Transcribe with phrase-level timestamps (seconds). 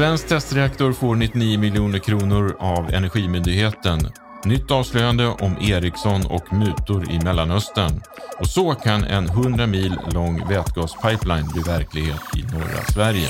[0.00, 3.98] Svensk testreaktor får 99 miljoner kronor av Energimyndigheten.
[4.44, 8.02] Nytt avslöjande om Ericsson och mutor i Mellanöstern.
[8.38, 13.28] Och så kan en 100 mil lång vätgaspipeline bli verklighet i norra Sverige.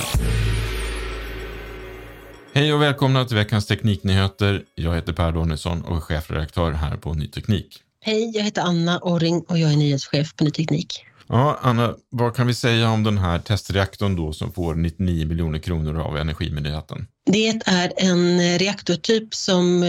[2.55, 4.63] Hej och välkomna till veckans Tekniknyheter.
[4.75, 7.83] Jag heter Per Danielsson och är chefredaktör här på Ny Teknik.
[8.01, 11.10] Hej, jag heter Anna Orring och jag är nyhetschef på Ny Teknik.
[11.33, 15.59] Ja, Anna, vad kan vi säga om den här testreaktorn då som får 99 miljoner
[15.59, 17.07] kronor av Energimyndigheten?
[17.31, 19.81] Det är en reaktortyp som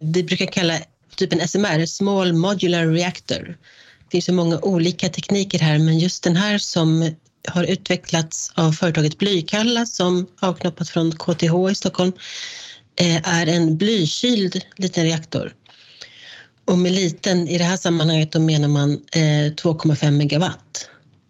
[0.00, 0.78] vi brukar kalla
[1.16, 3.56] typen SMR, Small Modular Reactor.
[3.98, 7.14] Det finns ju många olika tekniker här, men just den här som
[7.48, 12.12] har utvecklats av företaget Blykalla som avknoppat från KTH i Stockholm
[13.00, 15.52] eh, är en blykyld liten reaktor.
[16.64, 20.71] Och med liten, i det här sammanhanget, då menar man eh, 2,5 megawatt,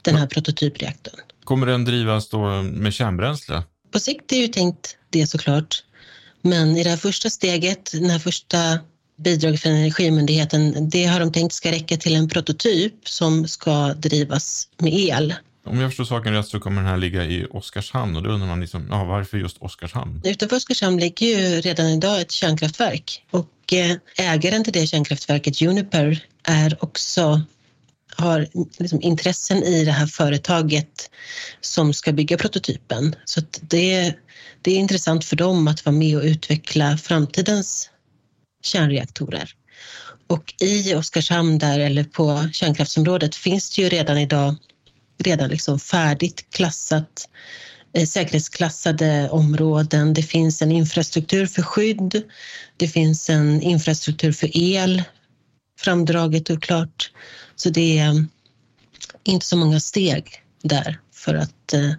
[0.03, 1.21] den här prototypreaktorn.
[1.45, 3.63] Kommer den drivas då med kärnbränsle?
[3.93, 5.85] På sikt är ju tänkt det såklart.
[6.43, 8.79] Men i det här första steget, den här första
[9.19, 14.69] bidraget från Energimyndigheten, det har de tänkt ska räcka till en prototyp som ska drivas
[14.79, 15.35] med el.
[15.67, 18.49] Om jag förstår saken rätt så kommer den här ligga i Oskarshamn och då undrar
[18.49, 20.21] man liksom, ja, varför just Oskarshamn?
[20.25, 26.25] Utanför Oskarshamn ligger ju redan idag ett kärnkraftverk och eh, ägaren till det kärnkraftverket, Uniper,
[26.43, 27.43] är också
[28.17, 28.47] har
[28.79, 31.11] liksom intressen i det här företaget
[31.61, 33.17] som ska bygga prototypen.
[33.25, 34.15] Så det,
[34.63, 37.91] det är intressant för dem att vara med och utveckla framtidens
[38.63, 39.51] kärnreaktorer.
[40.27, 44.57] Och i Oskarshamn där, eller på kärnkraftsområdet, finns det ju redan idag
[45.23, 47.29] redan liksom färdigt klassat
[47.95, 50.15] eh, säkerhetsklassade områden.
[50.15, 52.23] Det finns en infrastruktur för skydd.
[52.77, 55.03] Det finns en infrastruktur för el
[55.79, 57.11] framdraget och klart.
[57.57, 58.23] Så det är eh,
[59.25, 61.93] inte så många steg där för att eh,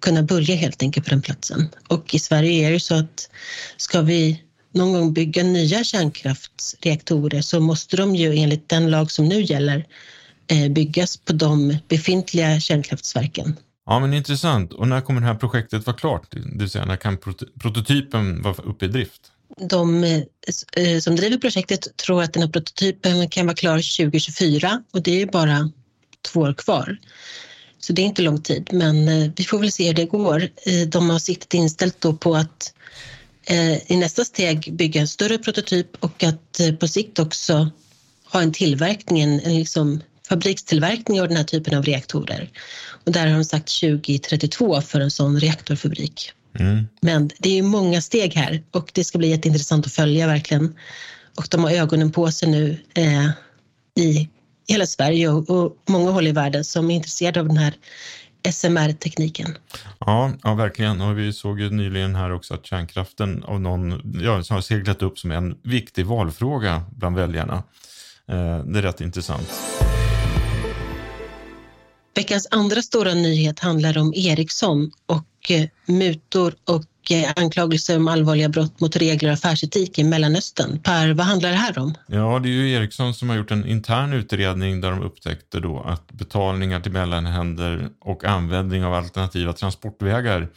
[0.00, 1.68] kunna börja helt enkelt på den platsen.
[1.88, 3.30] Och i Sverige är det så att
[3.76, 4.42] ska vi
[4.74, 9.86] någon gång bygga nya kärnkraftsreaktorer så måste de ju enligt den lag som nu gäller
[10.50, 13.56] eh, byggas på de befintliga kärnkraftverken.
[13.86, 14.72] Ja, men intressant.
[14.72, 16.30] Och när kommer det här projektet vara klart?
[16.30, 17.18] Det vill säga, när kan
[17.60, 19.32] prototypen vara uppe i drift?
[19.56, 20.04] De
[20.76, 25.22] eh, som driver projektet tror att den här prototypen kan vara klar 2024 och det
[25.22, 25.70] är bara
[26.22, 26.96] två år kvar.
[27.80, 30.42] Så det är inte lång tid, men eh, vi får väl se hur det går.
[30.42, 32.74] Eh, de har siktet inställt då på att
[33.86, 37.70] i nästa steg bygga en större prototyp och att på sikt också
[38.32, 42.50] ha en tillverkning, en liksom fabrikstillverkning av den här typen av reaktorer.
[43.04, 46.32] Och där har de sagt 2032 för en sån reaktorfabrik.
[46.58, 46.88] Mm.
[47.00, 50.74] Men det är många steg här och det ska bli jätteintressant att följa verkligen.
[51.36, 53.30] Och de har ögonen på sig nu eh,
[54.04, 54.28] i
[54.68, 57.74] hela Sverige och, och många håll i världen som är intresserade av den här
[58.52, 59.56] SMR-tekniken.
[59.98, 61.00] Ja, ja, verkligen.
[61.00, 65.18] Och vi såg ju nyligen här också att kärnkraften av någon ja, har seglat upp
[65.18, 67.62] som en viktig valfråga bland väljarna.
[68.28, 69.50] Eh, det är rätt intressant.
[72.14, 78.48] Veckans andra stora nyhet handlar om Ericsson och eh, mutor och eh, anklagelser om allvarliga
[78.48, 80.78] brott mot regler och affärsetik i Mellanöstern.
[80.82, 81.94] Per, vad handlar det här om?
[82.06, 85.80] Ja, det är ju Ericsson som har gjort en intern utredning där de upptäckte då
[85.80, 90.48] att betalningar till mellanhänder och användning av alternativa transportvägar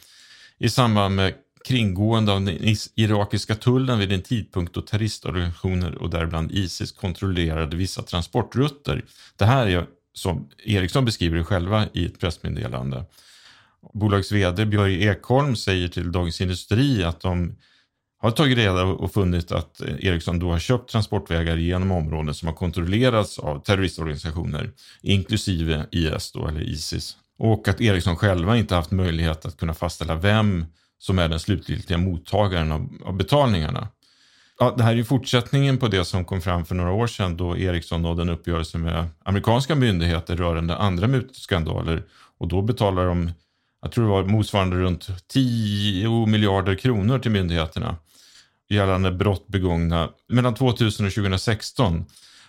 [0.58, 1.34] i samband med
[1.64, 8.02] kringgående av den irakiska tullen vid en tidpunkt då terroristorganisationer och däribland Isis kontrollerade vissa
[8.02, 9.04] transportrutter.
[9.36, 9.86] Det här är
[10.18, 13.04] som Ericsson beskriver det själva i ett pressmeddelande.
[13.94, 17.56] Bolagets vd Björn Ekholm säger till Dagens Industri att de
[18.20, 22.54] har tagit reda och funnit att Ericsson då har köpt transportvägar genom områden som har
[22.54, 24.70] kontrollerats av terroristorganisationer,
[25.02, 27.16] inklusive IS då, eller Isis.
[27.38, 30.66] Och att Ericsson själva inte haft möjlighet att kunna fastställa vem
[30.98, 33.88] som är den slutgiltiga mottagaren av, av betalningarna.
[34.58, 37.36] Ja, det här är ju fortsättningen på det som kom fram för några år sedan
[37.36, 42.02] då Ericsson nådde en uppgörelse med amerikanska myndigheter rörande andra mutskandaler.
[42.38, 43.30] Och då betalar de,
[43.82, 47.96] jag tror det var motsvarande runt 10 miljarder kronor till myndigheterna
[48.68, 52.04] gällande brott begångna mellan 2000 och 2016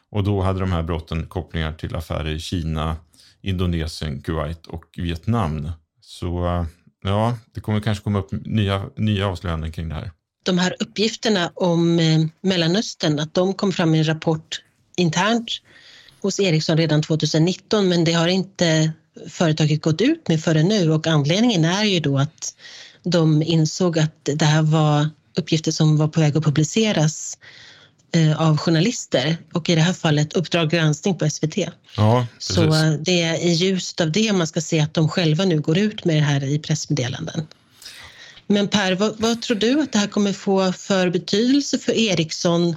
[0.10, 2.96] och då hade de här brotten kopplingar till affärer i Kina,
[3.42, 5.72] Indonesien, Kuwait och Vietnam.
[6.02, 6.66] Så
[7.04, 10.12] ja, det kommer kanske komma upp nya, nya avslöjanden kring det här
[10.50, 14.62] de här uppgifterna om eh, Mellanöstern, att de kom fram i en rapport
[14.98, 15.52] internt
[16.22, 18.92] hos Ericsson redan 2019, men det har inte
[19.28, 22.56] företaget gått ut med förrän nu och anledningen är ju då att
[23.04, 27.38] de insåg att det här var uppgifter som var på väg att publiceras
[28.16, 31.58] eh, av journalister och i det här fallet Uppdrag granskning på SVT.
[31.98, 32.62] Ja, Så
[33.00, 36.06] det är i ljuset av det man ska se att de själva nu går ut
[36.06, 37.48] med det här i pressmeddelanden.
[38.50, 42.76] Men Per, vad, vad, tror du att det här kommer få för betydelse för Ericsson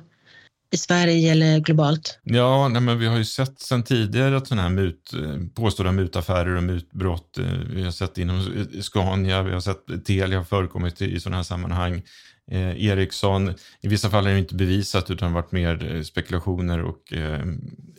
[0.73, 2.19] i Sverige eller globalt?
[2.23, 5.93] Ja, nej, men vi har ju sett sedan tidigare att sådana här mut, eh, påstådda
[5.93, 11.03] mutaffärer och mutbrott, eh, vi har sett inom Scania, vi har sett Telia har förekommit
[11.03, 12.03] i sådana här sammanhang.
[12.51, 17.13] Eh, Ericsson, i vissa fall är det inte bevisat utan varit mer eh, spekulationer och
[17.13, 17.47] eh,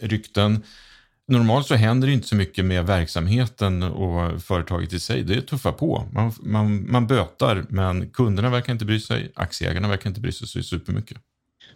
[0.01, 0.63] rykten.
[1.27, 5.23] Normalt så händer det inte så mycket med verksamheten och företaget i sig.
[5.23, 6.07] Det är tuffa på.
[6.11, 9.31] Man, man, man bötar, men kunderna verkar inte bry sig.
[9.35, 11.17] Aktieägarna verkar inte bry sig så supermycket.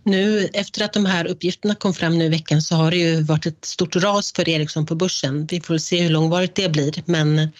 [0.03, 3.23] Nu efter att de här uppgifterna kom fram nu i veckan så har det ju
[3.23, 5.45] varit ett stort ras för Ericsson på börsen.
[5.45, 7.51] Vi får se hur långvarigt det blir, men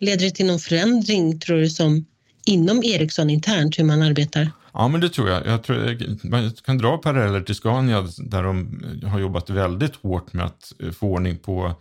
[0.00, 2.06] leder det till någon förändring tror du som
[2.50, 4.50] inom Ericsson internt hur man arbetar?
[4.72, 5.46] Ja, men det tror jag.
[5.46, 10.32] jag tror, man kan dra paralleller till Scania där de eh, har jobbat väldigt hårt
[10.32, 11.74] med att eh, få ordning på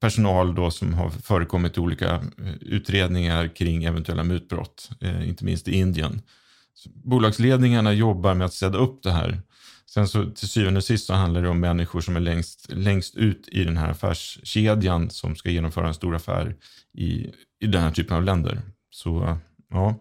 [0.00, 4.90] personal då som har förekommit i olika eh, utredningar kring eventuella mutbrott,
[5.24, 6.22] inte minst i Indien.
[6.74, 9.40] Så bolagsledningarna jobbar med att städa upp det här.
[9.90, 13.16] Sen så till syvende och sist så handlar det om människor som är längst, längst
[13.16, 16.56] ut i den här affärskedjan som ska genomföra en stor affär
[16.98, 17.26] i,
[17.60, 18.62] i den här typen av länder.
[18.90, 19.38] Så
[19.70, 19.94] ja,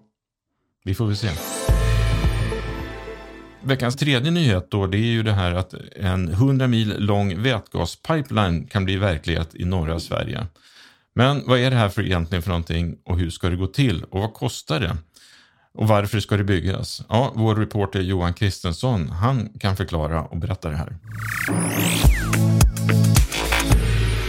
[0.83, 1.29] vi får väl se.
[3.61, 8.67] Veckans tredje nyhet då, det är ju det här att en 100 mil lång vätgaspipeline
[8.67, 10.47] kan bli verklighet i norra Sverige.
[11.15, 14.03] Men vad är det här för egentligen för någonting och hur ska det gå till
[14.03, 14.97] och vad kostar det?
[15.73, 17.03] Och varför ska det byggas?
[17.09, 20.97] Ja, vår reporter Johan Kristensson, han kan förklara och berätta det här.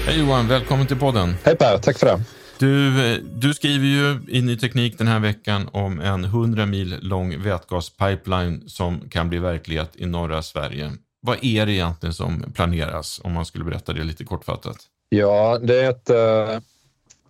[0.06, 1.34] Hej Johan, välkommen till podden.
[1.44, 2.20] Hej Per, tack för det.
[2.64, 7.42] Du, du skriver ju i Ny Teknik den här veckan om en 100 mil lång
[7.42, 10.92] vätgaspipeline som kan bli verklighet i norra Sverige.
[11.20, 14.76] Vad är det egentligen som planeras om man skulle berätta det lite kortfattat?
[15.08, 16.60] Ja, det är ett eh,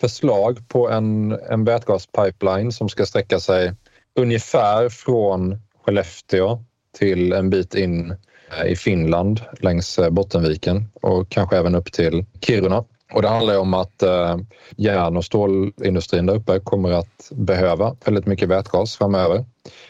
[0.00, 3.75] förslag på en, en vätgaspipeline som ska sträcka sig
[4.19, 6.64] ungefär från Skellefteå
[6.99, 8.17] till en bit in
[8.59, 12.85] eh, i Finland längs eh, Bottenviken och kanske även upp till Kiruna.
[13.14, 14.37] Och det handlar om att eh,
[14.76, 19.44] järn och stålindustrin där uppe kommer att behöva väldigt mycket vätgas framöver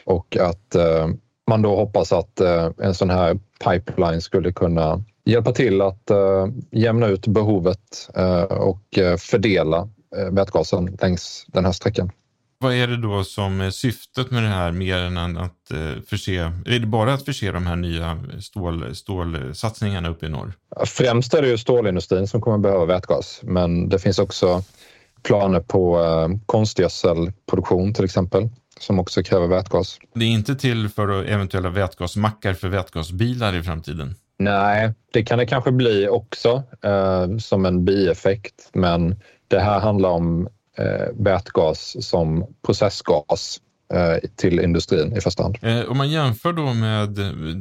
[0.05, 1.09] och att eh,
[1.49, 6.47] man då hoppas att eh, en sån här pipeline skulle kunna hjälpa till att eh,
[6.71, 12.11] jämna ut behovet eh, och eh, fördela eh, vätgasen längs den här sträckan.
[12.65, 16.53] Vad är det då som är syftet med det här mer än att eh, förse,
[16.67, 20.53] är det bara att förse de här nya stål, stålsatsningarna uppe i norr?
[20.87, 24.63] Främst är det ju stålindustrin som kommer behöva vätgas, men det finns också
[25.23, 28.49] planer på eh, konstgödselproduktion till exempel
[28.81, 29.99] som också kräver vätgas.
[30.15, 34.15] Det är inte till för eventuella vätgasmackar för vätgasbilar i framtiden?
[34.39, 40.11] Nej, det kan det kanske bli också eh, som en bieffekt, men det här handlar
[40.11, 40.49] om
[41.13, 43.61] vätgas som processgas
[43.93, 45.59] eh, till industrin i första hand.
[45.63, 47.09] Eh, om man jämför då med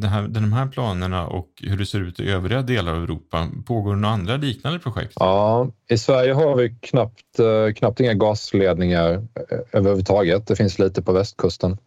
[0.02, 3.48] det här, de här planerna och hur det ser ut i övriga delar av Europa,
[3.66, 5.14] pågår det några andra liknande projekt?
[5.20, 10.48] Ja, i Sverige har vi knappt, eh, knappt inga gasledningar eh, överhuvudtaget.
[10.48, 11.78] Det finns lite på västkusten.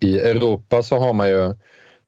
[0.00, 1.44] I Europa så har man ju,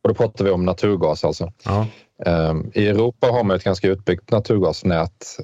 [0.03, 1.53] och då pratar vi om naturgas alltså.
[1.65, 1.87] Ja.
[2.27, 5.39] Ehm, I Europa har man ett ganska utbyggt naturgasnät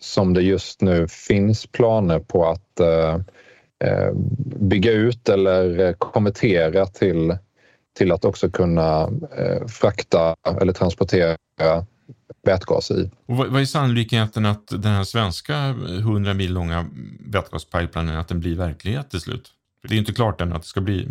[0.00, 3.14] som det just nu finns planer på att eh,
[3.84, 4.12] eh,
[4.60, 7.36] bygga ut eller konvertera till,
[7.98, 9.02] till att också kunna
[9.36, 11.36] eh, frakta eller transportera
[12.42, 13.10] vätgas i.
[13.26, 16.86] Och vad är sannolikheten att den här svenska 100 mil långa
[17.20, 19.50] vätgaspipelinen att den blir verklighet till slut?
[19.88, 21.08] Det är inte klart än att det ska bli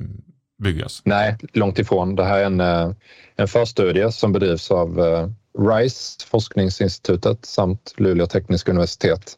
[0.63, 1.01] byggas.
[1.05, 2.15] Nej, långt ifrån.
[2.15, 2.95] Det här är en,
[3.35, 4.99] en förstudie som bedrivs av
[5.57, 9.37] RISE, forskningsinstitutet samt Luleå tekniska universitet.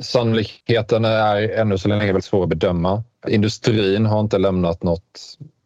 [0.00, 3.04] Sannolikheten är ännu så länge väldigt svår att bedöma.
[3.28, 5.20] Industrin har inte lämnat något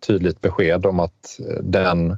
[0.07, 2.17] tydligt besked om att den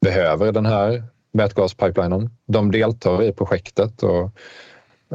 [0.00, 1.02] behöver den här
[1.32, 2.30] vätgaspipelinen.
[2.46, 4.30] De deltar i projektet och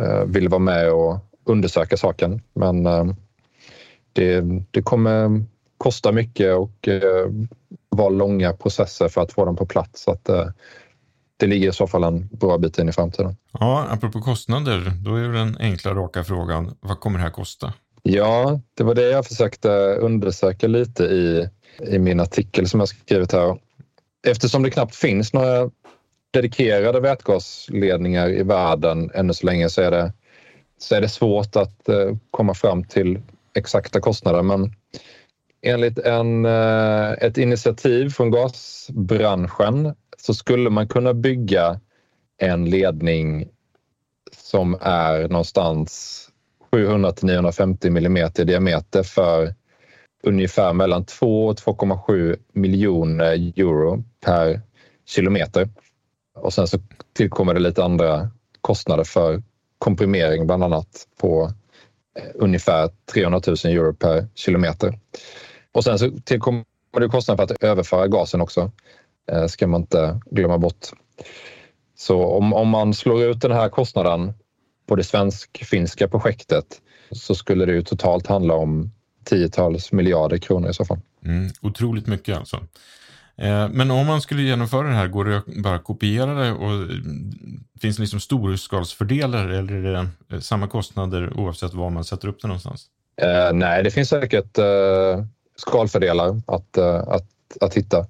[0.02, 3.06] eh, vill vara med och undersöka saken, men eh,
[4.14, 5.44] det, det kommer
[5.78, 7.28] kosta mycket och eh,
[7.90, 10.04] vara långa processer för att få dem på plats.
[10.04, 10.30] Så att,
[11.44, 13.36] det ligger i så fall en bra bit in i framtiden.
[13.52, 17.74] Ja, apropå kostnader, då är den enkla raka frågan, vad kommer det här kosta?
[18.04, 21.50] Ja, det var det jag försökte undersöka lite i,
[21.88, 23.58] i min artikel som jag skrivit här.
[24.28, 25.70] Eftersom det knappt finns några
[26.34, 30.14] dedikerade vätgasledningar i världen ännu så länge så är det,
[30.78, 33.22] så är det svårt att eh, komma fram till
[33.56, 34.42] exakta kostnader.
[34.42, 34.76] Men
[35.62, 41.80] enligt en, eh, ett initiativ från gasbranschen så skulle man kunna bygga
[42.38, 43.50] en ledning
[44.32, 46.20] som är någonstans
[46.72, 49.54] 700 till 950 millimeter i diameter för
[50.24, 54.62] ungefär mellan 2 och 2,7 miljoner euro per
[55.06, 55.70] kilometer.
[56.36, 56.80] Och sen så
[57.14, 58.30] tillkommer det lite andra
[58.62, 59.44] kostnader för
[59.78, 61.52] komprimering bland annat på
[62.20, 65.00] eh, ungefär 300 000 euro per kilometer.
[65.72, 66.64] Och sen så tillkommer
[67.00, 68.72] det kostnader för att överföra gasen också
[69.48, 70.88] ska man inte glömma bort.
[71.96, 74.34] Så om, om man slår ut den här kostnaden
[74.88, 76.66] på det svensk-finska projektet
[77.12, 78.92] så skulle det ju totalt handla om
[79.24, 81.00] tiotals miljarder kronor i så fall.
[81.26, 82.58] Mm, otroligt mycket alltså.
[83.36, 86.72] Eh, men om man skulle genomföra det här, går det att bara kopiera det och
[86.72, 87.34] mm,
[87.82, 92.42] finns det liksom storskalsfördelar eller är det eh, samma kostnader oavsett var man sätter upp
[92.42, 92.86] det någonstans?
[93.22, 95.26] Eh, nej, det finns säkert eh,
[95.56, 97.28] skalfördelar att, eh, att,
[97.62, 98.06] att hitta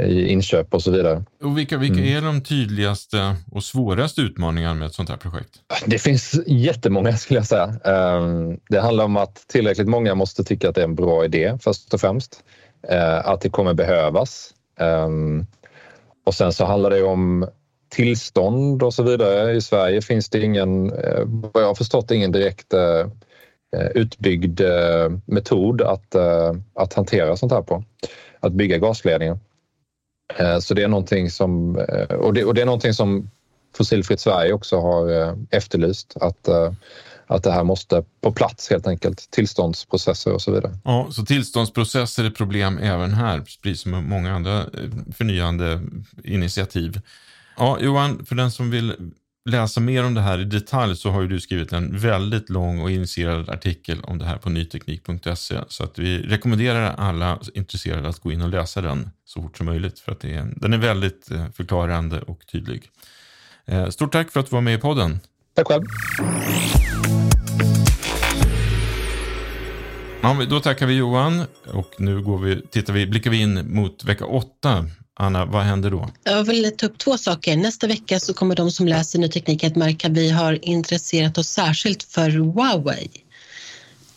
[0.00, 1.24] i inköp och så vidare.
[1.42, 2.16] Och vilka, vilka mm.
[2.16, 5.50] är de tydligaste och svåraste utmaningarna med ett sånt här projekt?
[5.86, 7.74] Det finns jättemånga skulle jag säga.
[7.84, 11.58] Ehm, det handlar om att tillräckligt många måste tycka att det är en bra idé
[11.60, 12.44] först och främst.
[13.24, 15.46] Att det kommer behövas Ehm,
[16.24, 17.48] och sen så handlar det om
[17.88, 19.52] tillstånd och så vidare.
[19.52, 23.06] I Sverige finns det ingen, eh, vad jag har förstått, ingen direkt eh,
[23.76, 24.60] eh, utbyggd
[25.24, 26.14] metod att,
[26.74, 27.84] att hantera sånt här på.
[28.40, 29.38] Att bygga gasledningar.
[30.36, 33.30] Eh, så det är någonting som, eh, och det, och det är någonting som
[33.76, 36.16] Fossilfritt Sverige också har eh, efterlyst.
[36.20, 36.48] Att
[37.30, 39.30] att det här måste på plats helt enkelt.
[39.30, 40.78] Tillståndsprocesser och så vidare.
[40.84, 44.64] Ja, så tillståndsprocesser är problem även här, precis som många andra
[45.16, 45.80] förnyande
[46.24, 47.00] initiativ.
[47.56, 48.94] Ja, Johan, för den som vill
[49.48, 52.80] läsa mer om det här i detalj så har ju du skrivit en väldigt lång
[52.80, 55.60] och initierad artikel om det här på nyteknik.se.
[55.68, 59.66] Så att vi rekommenderar alla intresserade att gå in och läsa den så fort som
[59.66, 62.82] möjligt för att är, den är väldigt eh, förklarande och tydlig.
[63.66, 65.20] Eh, stort tack för att du var med i podden.
[65.54, 65.82] Tack själv.
[70.22, 74.04] Ja, då tackar vi Johan och nu går vi, tittar vi, blickar vi in mot
[74.04, 74.86] vecka åtta.
[75.20, 76.08] Anna, vad händer då?
[76.24, 77.56] Jag vill ta upp två saker.
[77.56, 81.38] Nästa vecka så kommer de som läser Ny Teknik att märka att vi har intresserat
[81.38, 83.08] oss särskilt för Huawei.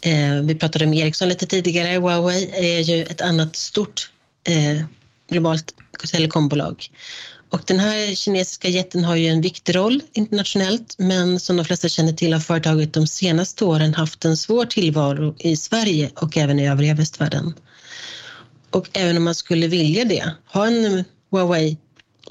[0.02, 2.00] Eh, vi pratade om Ericsson lite tidigare.
[2.00, 4.12] Huawei är ju ett annat stort
[4.44, 4.86] eh,
[5.30, 5.74] globalt
[6.12, 6.90] telekombolag.
[7.50, 11.90] Och den här kinesiska jätten har ju en viktig roll internationellt men som de flesta
[11.90, 16.60] känner till har företaget de senaste åren haft en svår tillvaro i Sverige och även
[16.60, 17.54] i övriga västvärlden.
[18.72, 21.78] Och även om man skulle vilja det, ha en Huawei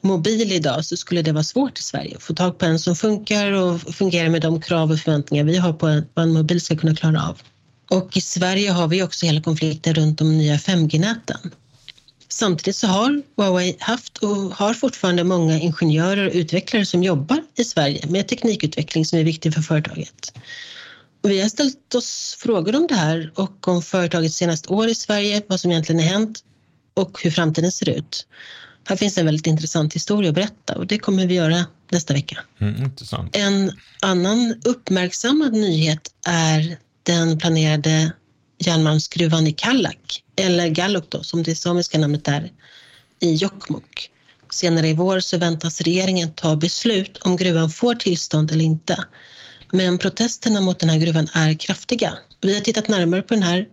[0.03, 2.97] mobil idag så skulle det vara svårt i Sverige att få tag på en som
[2.97, 6.77] funkar och fungerar med de krav och förväntningar vi har på vad en mobil ska
[6.77, 7.41] kunna klara av.
[7.91, 11.51] Och i Sverige har vi också hela konflikten runt de nya 5G-näten.
[12.29, 17.65] Samtidigt så har Huawei haft och har fortfarande många ingenjörer och utvecklare som jobbar i
[17.65, 20.33] Sverige med teknikutveckling som är viktig för företaget.
[21.23, 25.43] Vi har ställt oss frågor om det här och om företagets senaste år i Sverige,
[25.47, 26.45] vad som egentligen har hänt
[26.95, 28.27] och hur framtiden ser ut.
[28.85, 32.39] Här finns en väldigt intressant historia att berätta och det kommer vi göra nästa vecka.
[32.61, 32.91] Mm,
[33.33, 38.13] en annan uppmärksammad nyhet är den planerade
[38.59, 42.53] järnmalmsgruvan i Kallak, eller Gallok då, som det samiska namnet är,
[43.21, 44.11] i Jokkmokk.
[44.51, 49.05] Senare i vår så väntas regeringen ta beslut om gruvan får tillstånd eller inte.
[49.73, 52.13] Men protesterna mot den här gruvan är kraftiga.
[52.41, 53.67] Vi har tittat närmare på den här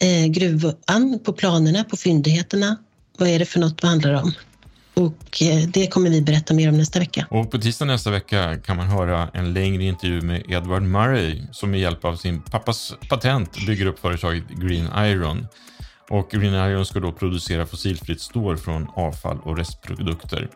[0.00, 2.76] eh, gruvan, på planerna, på fyndigheterna.
[3.18, 4.32] Vad är det för något det handlar om?
[4.94, 7.26] Och eh, det kommer vi berätta mer om nästa vecka.
[7.30, 11.70] Och på tisdag nästa vecka kan man höra en längre intervju med Edward Murray som
[11.70, 15.46] med hjälp av sin pappas patent bygger upp företaget Green Iron.
[16.10, 20.48] Och Green Iron ska då producera fossilfritt stål från avfall och restprodukter.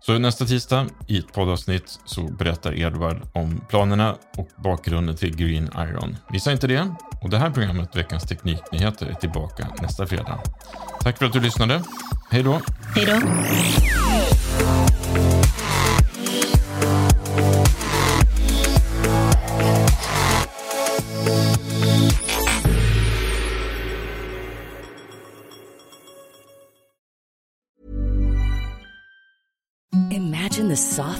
[0.00, 5.70] Så nästa tisdag i ett poddavsnitt så berättar Edvard om planerna och bakgrunden till Green
[5.76, 6.16] Iron.
[6.30, 6.94] Missa inte det.
[7.22, 10.40] Och det här programmet, Veckans Tekniknyheter, är tillbaka nästa fredag.
[11.00, 11.82] Tack för att du lyssnade.
[12.30, 12.60] Hej då.
[12.94, 13.20] Hej då.